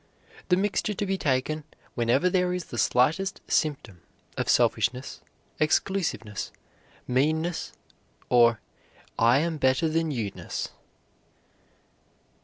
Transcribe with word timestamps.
The 0.49 0.55
Mixture 0.57 0.95
to 0.95 1.05
be 1.05 1.15
taken 1.15 1.63
whenever 1.93 2.27
there 2.27 2.53
is 2.55 2.65
the 2.73 2.79
slightest 2.79 3.39
symptom 3.47 4.01
of 4.35 4.49
selfishness, 4.49 5.21
exclusiveness, 5.59 6.51
meanness, 7.07 7.71
or 8.27 8.59
I 9.19 9.41
am 9.41 9.57
better 9.57 9.87
than 9.87 10.09
you 10.09 10.31
ness. 10.33 10.69